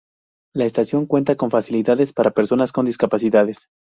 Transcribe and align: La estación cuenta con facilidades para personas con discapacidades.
La 0.55 0.65
estación 0.65 1.05
cuenta 1.05 1.35
con 1.35 1.51
facilidades 1.51 2.11
para 2.11 2.31
personas 2.33 2.71
con 2.71 2.85
discapacidades. 2.87 3.67